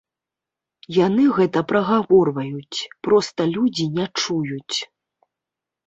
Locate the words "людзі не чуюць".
3.55-4.77